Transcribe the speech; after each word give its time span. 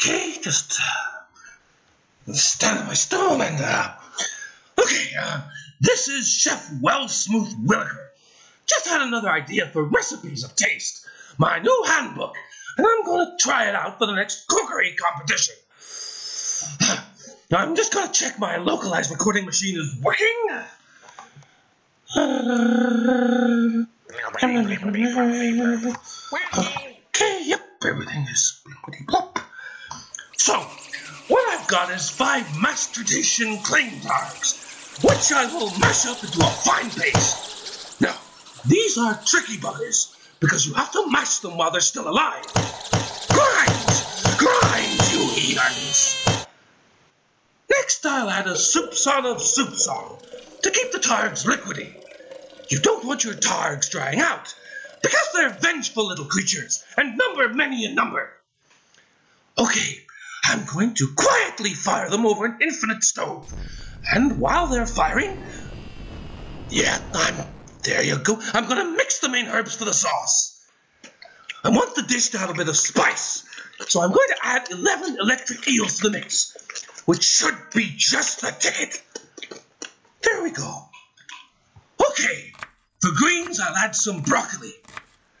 Okay, 0.00 0.32
just 0.40 0.80
uh, 0.80 2.32
stand 2.32 2.78
on 2.78 2.86
my 2.86 2.94
stool 2.94 3.42
and 3.42 3.60
uh, 3.60 3.94
okay. 4.78 5.10
Uh, 5.20 5.40
this 5.80 6.06
is 6.06 6.32
Chef 6.32 6.70
Will 6.80 7.08
Smooth 7.08 7.66
Williker. 7.66 8.06
Just 8.66 8.86
had 8.86 9.02
another 9.02 9.28
idea 9.28 9.66
for 9.66 9.82
recipes 9.82 10.44
of 10.44 10.54
taste. 10.54 11.04
My 11.36 11.58
new 11.58 11.84
handbook, 11.84 12.36
and 12.76 12.86
I'm 12.86 13.04
gonna 13.04 13.36
try 13.40 13.68
it 13.68 13.74
out 13.74 13.98
for 13.98 14.06
the 14.06 14.14
next 14.14 14.46
cookery 14.46 14.94
competition. 14.94 15.56
I'm 17.52 17.74
just 17.74 17.92
gonna 17.92 18.12
check 18.12 18.38
my 18.38 18.58
localized 18.58 19.10
recording 19.10 19.46
machine 19.46 19.80
is 19.80 19.96
working. 20.00 20.46
Okay, 26.56 27.42
yep, 27.46 27.60
everything 27.84 28.22
is. 28.30 28.62
So, 30.38 30.54
what 31.26 31.46
I've 31.48 31.66
got 31.66 31.90
is 31.90 32.08
five 32.08 32.46
mastication 32.62 33.58
cling 33.58 33.90
targs, 34.00 35.02
which 35.02 35.32
I 35.32 35.46
will 35.52 35.76
mash 35.80 36.06
up 36.06 36.22
into 36.22 36.38
a 36.38 36.50
fine 36.50 36.90
paste. 36.90 38.00
Now, 38.00 38.16
these 38.66 38.96
are 38.96 39.20
tricky 39.26 39.56
buggers 39.56 40.14
because 40.38 40.64
you 40.64 40.74
have 40.74 40.92
to 40.92 41.10
mash 41.10 41.40
them 41.40 41.56
while 41.56 41.72
they're 41.72 41.80
still 41.80 42.08
alive. 42.08 42.44
Grind! 43.28 44.38
Grind, 44.38 45.12
you 45.12 45.26
heathens! 45.34 46.46
Next, 47.68 48.06
I'll 48.06 48.30
add 48.30 48.46
a 48.46 48.56
soup 48.56 48.92
soupçon 48.92 49.26
of 49.26 49.38
soupçon 49.38 50.22
to 50.62 50.70
keep 50.70 50.92
the 50.92 50.98
targs 50.98 51.44
liquidy. 51.44 51.92
You 52.68 52.78
don't 52.78 53.04
want 53.04 53.24
your 53.24 53.34
targs 53.34 53.90
drying 53.90 54.20
out 54.20 54.54
because 55.02 55.28
they're 55.34 55.50
vengeful 55.50 56.06
little 56.06 56.26
creatures 56.26 56.84
and 56.96 57.18
number 57.18 57.48
many 57.52 57.84
in 57.84 57.96
number. 57.96 58.30
Okay, 59.58 60.06
I'm 60.48 60.64
going 60.64 60.94
to 60.94 61.08
quietly 61.14 61.74
fire 61.74 62.08
them 62.08 62.24
over 62.24 62.46
an 62.46 62.56
infinite 62.62 63.04
stove. 63.04 63.52
And 64.10 64.40
while 64.40 64.68
they're 64.68 64.86
firing, 64.86 65.36
yeah, 66.70 66.98
I'm 67.12 67.44
there 67.84 68.02
you 68.02 68.18
go. 68.18 68.38
I'm 68.54 68.66
going 68.66 68.84
to 68.84 68.96
mix 68.96 69.20
the 69.20 69.28
main 69.28 69.46
herbs 69.46 69.76
for 69.76 69.84
the 69.84 69.92
sauce. 69.92 70.66
I 71.64 71.70
want 71.70 71.94
the 71.94 72.02
dish 72.02 72.30
to 72.30 72.38
have 72.38 72.50
a 72.50 72.54
bit 72.54 72.68
of 72.68 72.76
spice, 72.76 73.44
so 73.88 74.00
I'm 74.00 74.10
going 74.10 74.28
to 74.28 74.36
add 74.42 74.70
11 74.70 75.18
electric 75.20 75.68
eels 75.68 75.98
to 75.98 76.08
the 76.08 76.18
mix, 76.18 76.56
which 77.04 77.24
should 77.24 77.56
be 77.74 77.92
just 77.96 78.40
the 78.40 78.50
ticket. 78.58 79.02
There 80.22 80.42
we 80.42 80.50
go. 80.50 80.84
Okay, 82.10 82.52
for 83.00 83.10
greens, 83.16 83.60
I'll 83.60 83.76
add 83.76 83.94
some 83.94 84.22
broccoli. 84.22 84.72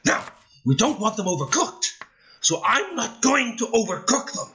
Now, 0.04 0.24
we 0.66 0.74
don't 0.74 1.00
want 1.00 1.16
them 1.16 1.26
overcooked, 1.26 1.86
so 2.40 2.60
I'm 2.64 2.94
not 2.94 3.22
going 3.22 3.56
to 3.58 3.66
overcook 3.66 4.32
them. 4.32 4.48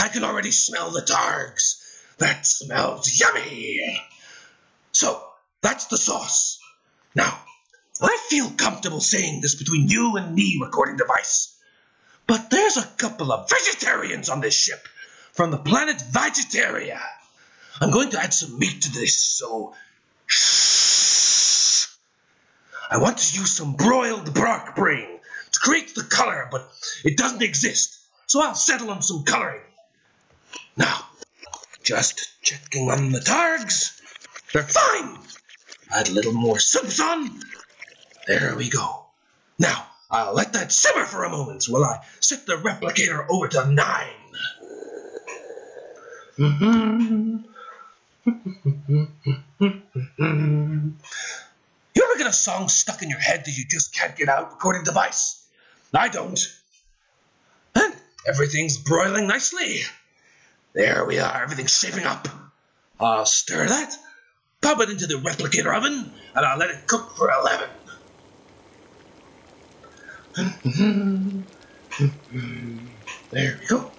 I 0.00 0.08
can 0.08 0.24
already 0.24 0.50
smell 0.50 0.90
the 0.90 1.02
targs. 1.02 1.76
That 2.18 2.46
smells 2.46 3.20
yummy. 3.20 4.00
So, 4.92 5.22
that's 5.60 5.86
the 5.86 5.98
sauce. 5.98 6.58
Now, 7.14 7.38
I 8.00 8.16
feel 8.28 8.50
comfortable 8.50 9.00
saying 9.00 9.42
this 9.42 9.56
between 9.56 9.88
you 9.88 10.16
and 10.16 10.34
me, 10.34 10.58
recording 10.62 10.96
device. 10.96 11.54
But 12.26 12.48
there's 12.48 12.78
a 12.78 12.86
couple 12.96 13.30
of 13.30 13.50
vegetarians 13.50 14.30
on 14.30 14.40
this 14.40 14.54
ship 14.54 14.88
from 15.32 15.50
the 15.50 15.58
planet 15.58 15.96
Vegetaria. 16.10 17.00
I'm 17.80 17.90
going 17.90 18.10
to 18.10 18.22
add 18.22 18.32
some 18.32 18.58
meat 18.58 18.82
to 18.82 18.92
this, 18.92 19.16
so 19.16 19.74
shh. 20.26 21.88
I 22.90 22.98
want 22.98 23.18
to 23.18 23.38
use 23.38 23.52
some 23.52 23.74
broiled 23.74 24.32
bark 24.32 24.74
brain 24.76 25.08
to 25.52 25.60
create 25.60 25.94
the 25.94 26.04
color, 26.04 26.48
but 26.50 26.70
it 27.04 27.18
doesn't 27.18 27.42
exist, 27.42 27.98
so 28.26 28.42
I'll 28.42 28.54
settle 28.54 28.90
on 28.90 29.02
some 29.02 29.24
coloring. 29.24 29.60
Just 31.90 32.40
checking 32.40 32.88
on 32.88 33.10
the 33.10 33.18
targs. 33.18 34.00
They're 34.52 34.62
fine. 34.62 35.18
Add 35.92 36.08
a 36.08 36.12
little 36.12 36.32
more 36.32 36.54
soupçon. 36.54 37.42
There 38.28 38.54
we 38.54 38.68
go. 38.68 39.06
Now, 39.58 39.88
I'll 40.08 40.32
let 40.32 40.52
that 40.52 40.70
simmer 40.70 41.04
for 41.04 41.24
a 41.24 41.30
moment 41.30 41.64
while 41.64 41.82
I 41.82 41.98
set 42.20 42.46
the 42.46 42.52
replicator 42.52 43.26
over 43.28 43.48
to 43.48 43.72
nine. 43.72 44.14
You 51.92 52.04
ever 52.04 52.18
get 52.18 52.28
a 52.28 52.32
song 52.32 52.68
stuck 52.68 53.02
in 53.02 53.10
your 53.10 53.18
head 53.18 53.44
that 53.44 53.58
you 53.58 53.64
just 53.68 53.92
can't 53.92 54.14
get 54.14 54.28
out, 54.28 54.52
recording 54.52 54.84
device? 54.84 55.44
I 55.92 56.08
don't. 56.08 56.38
And 57.74 57.92
everything's 58.28 58.78
broiling 58.78 59.26
nicely. 59.26 59.80
There 60.72 61.04
we 61.04 61.18
are, 61.18 61.42
everything's 61.42 61.76
shaping 61.76 62.04
up. 62.04 62.28
I'll 62.98 63.26
stir 63.26 63.66
that, 63.66 63.96
pop 64.60 64.80
it 64.80 64.90
into 64.90 65.06
the 65.06 65.14
replicator 65.14 65.74
oven, 65.76 66.12
and 66.34 66.46
I'll 66.46 66.58
let 66.58 66.70
it 66.70 66.86
cook 66.86 67.16
for 67.16 67.30
11. 67.30 67.68
There 73.30 73.58
we 73.60 73.66
go. 73.66 73.90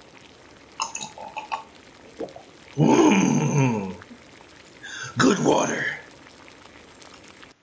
Mm. 2.77 3.95
Good 5.17 5.43
water. 5.43 5.85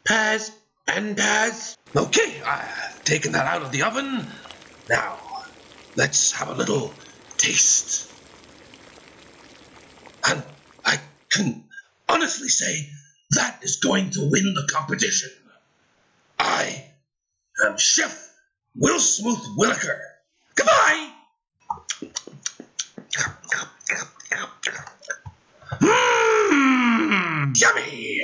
Pass 0.04 0.50
and 0.86 1.16
pass. 1.16 1.76
Okay, 1.96 2.42
I've 2.44 3.04
taken 3.04 3.32
that 3.32 3.46
out 3.46 3.62
of 3.62 3.72
the 3.72 3.82
oven. 3.82 4.26
Now, 4.88 5.18
let's 5.96 6.32
have 6.32 6.50
a 6.50 6.54
little 6.54 6.92
taste. 7.38 8.07
And 10.28 10.42
I 10.84 11.00
can 11.30 11.64
honestly 12.08 12.48
say 12.48 12.90
that 13.30 13.60
is 13.62 13.76
going 13.76 14.10
to 14.10 14.20
win 14.30 14.54
the 14.54 14.68
competition. 14.70 15.30
I 16.38 16.84
am 17.64 17.78
Chef 17.78 18.30
Will 18.76 19.00
Smooth 19.00 19.38
Williker. 19.56 19.98
Goodbye! 20.54 21.12
Mmm, 25.80 27.60
yummy! 27.60 28.17